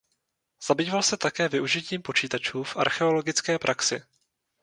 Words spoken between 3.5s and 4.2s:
praxi.